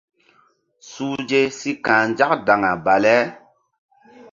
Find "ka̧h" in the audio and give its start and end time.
1.85-2.03